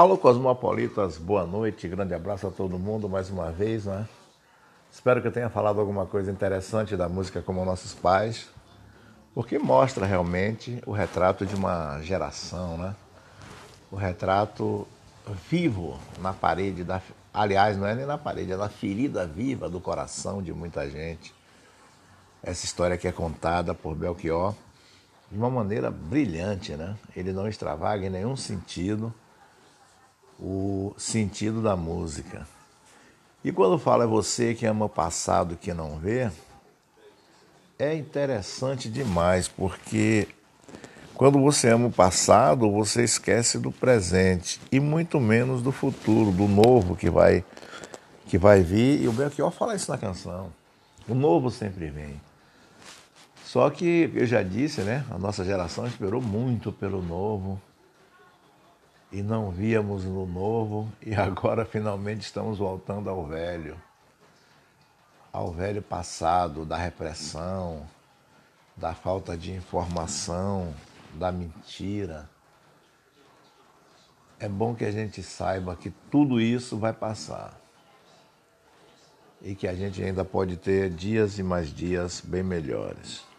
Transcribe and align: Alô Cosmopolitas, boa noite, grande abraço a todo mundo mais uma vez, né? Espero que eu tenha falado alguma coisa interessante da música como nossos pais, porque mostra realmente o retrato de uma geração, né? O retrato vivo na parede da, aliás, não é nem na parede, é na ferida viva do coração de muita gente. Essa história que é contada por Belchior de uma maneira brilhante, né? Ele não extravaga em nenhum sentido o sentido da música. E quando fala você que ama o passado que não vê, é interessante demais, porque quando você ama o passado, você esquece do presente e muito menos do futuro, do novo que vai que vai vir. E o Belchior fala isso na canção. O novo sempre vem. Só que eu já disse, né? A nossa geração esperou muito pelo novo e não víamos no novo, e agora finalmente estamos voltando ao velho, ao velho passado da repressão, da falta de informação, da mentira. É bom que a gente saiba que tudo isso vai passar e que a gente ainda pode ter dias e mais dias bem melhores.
Alô 0.00 0.16
Cosmopolitas, 0.16 1.18
boa 1.18 1.46
noite, 1.46 1.86
grande 1.86 2.14
abraço 2.14 2.46
a 2.46 2.50
todo 2.50 2.78
mundo 2.78 3.06
mais 3.06 3.28
uma 3.28 3.52
vez, 3.52 3.84
né? 3.84 4.08
Espero 4.90 5.20
que 5.20 5.28
eu 5.28 5.30
tenha 5.30 5.50
falado 5.50 5.78
alguma 5.78 6.06
coisa 6.06 6.32
interessante 6.32 6.96
da 6.96 7.06
música 7.06 7.42
como 7.42 7.62
nossos 7.66 7.92
pais, 7.92 8.48
porque 9.34 9.58
mostra 9.58 10.06
realmente 10.06 10.82
o 10.86 10.92
retrato 10.92 11.44
de 11.44 11.54
uma 11.54 12.00
geração, 12.00 12.78
né? 12.78 12.96
O 13.92 13.96
retrato 13.96 14.88
vivo 15.50 16.00
na 16.18 16.32
parede 16.32 16.82
da, 16.82 17.02
aliás, 17.30 17.76
não 17.76 17.86
é 17.86 17.94
nem 17.94 18.06
na 18.06 18.16
parede, 18.16 18.52
é 18.52 18.56
na 18.56 18.70
ferida 18.70 19.26
viva 19.26 19.68
do 19.68 19.80
coração 19.80 20.42
de 20.42 20.50
muita 20.50 20.88
gente. 20.88 21.34
Essa 22.42 22.64
história 22.64 22.96
que 22.96 23.06
é 23.06 23.12
contada 23.12 23.74
por 23.74 23.94
Belchior 23.94 24.54
de 25.30 25.36
uma 25.36 25.50
maneira 25.50 25.90
brilhante, 25.90 26.72
né? 26.72 26.96
Ele 27.14 27.34
não 27.34 27.46
extravaga 27.46 28.06
em 28.06 28.10
nenhum 28.10 28.34
sentido 28.34 29.12
o 30.40 30.94
sentido 30.96 31.62
da 31.62 31.76
música. 31.76 32.46
E 33.44 33.52
quando 33.52 33.78
fala 33.78 34.06
você 34.06 34.54
que 34.54 34.66
ama 34.66 34.86
o 34.86 34.88
passado 34.88 35.56
que 35.56 35.72
não 35.72 35.96
vê, 35.96 36.30
é 37.78 37.94
interessante 37.94 38.90
demais, 38.90 39.48
porque 39.48 40.28
quando 41.14 41.38
você 41.40 41.68
ama 41.68 41.88
o 41.88 41.92
passado, 41.92 42.70
você 42.70 43.04
esquece 43.04 43.58
do 43.58 43.70
presente 43.70 44.60
e 44.72 44.80
muito 44.80 45.20
menos 45.20 45.62
do 45.62 45.72
futuro, 45.72 46.30
do 46.32 46.48
novo 46.48 46.96
que 46.96 47.10
vai 47.10 47.44
que 48.26 48.38
vai 48.38 48.62
vir. 48.62 49.02
E 49.02 49.08
o 49.08 49.12
Belchior 49.12 49.50
fala 49.50 49.74
isso 49.74 49.90
na 49.90 49.98
canção. 49.98 50.52
O 51.08 51.14
novo 51.14 51.50
sempre 51.50 51.90
vem. 51.90 52.20
Só 53.44 53.68
que 53.68 54.10
eu 54.14 54.24
já 54.24 54.42
disse, 54.42 54.82
né? 54.82 55.04
A 55.10 55.18
nossa 55.18 55.44
geração 55.44 55.86
esperou 55.86 56.22
muito 56.22 56.70
pelo 56.70 57.02
novo 57.02 57.60
e 59.12 59.22
não 59.22 59.50
víamos 59.50 60.04
no 60.04 60.24
novo, 60.26 60.90
e 61.02 61.14
agora 61.14 61.64
finalmente 61.64 62.22
estamos 62.22 62.58
voltando 62.58 63.10
ao 63.10 63.26
velho, 63.26 63.80
ao 65.32 65.50
velho 65.50 65.82
passado 65.82 66.64
da 66.64 66.76
repressão, 66.76 67.86
da 68.76 68.94
falta 68.94 69.36
de 69.36 69.52
informação, 69.52 70.74
da 71.14 71.32
mentira. 71.32 72.28
É 74.38 74.48
bom 74.48 74.74
que 74.74 74.84
a 74.84 74.90
gente 74.90 75.22
saiba 75.22 75.76
que 75.76 75.90
tudo 76.10 76.40
isso 76.40 76.78
vai 76.78 76.92
passar 76.92 77.60
e 79.42 79.54
que 79.54 79.66
a 79.66 79.74
gente 79.74 80.02
ainda 80.02 80.24
pode 80.24 80.56
ter 80.56 80.90
dias 80.90 81.38
e 81.38 81.42
mais 81.42 81.72
dias 81.74 82.20
bem 82.20 82.42
melhores. 82.42 83.29